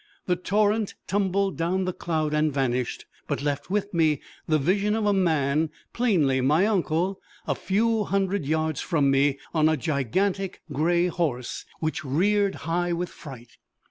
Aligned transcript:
The 0.25 0.35
torrent 0.35 0.95
tumbled 1.05 1.57
down 1.57 1.85
the 1.85 1.93
cloud 1.93 2.33
and 2.33 2.51
vanished, 2.51 3.05
but 3.27 3.43
left 3.43 3.69
with 3.69 3.93
me 3.93 4.19
the 4.47 4.57
vision 4.57 4.95
of 4.95 5.05
a 5.05 5.13
man, 5.13 5.69
plainly 5.93 6.41
my 6.41 6.65
uncle, 6.65 7.21
a 7.45 7.53
few 7.53 8.05
hundred 8.05 8.43
yards 8.47 8.81
from 8.81 9.11
me, 9.11 9.37
on 9.53 9.69
a 9.69 9.77
gigantic 9.77 10.63
gray 10.73 11.05
horse, 11.05 11.65
which 11.81 12.03
reared 12.03 12.55
high 12.65 12.93
with 12.93 13.09
fright. 13.09 13.57